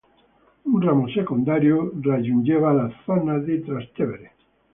[0.65, 4.33] Un ramo secondario raggiungeva la zona di Trastevere.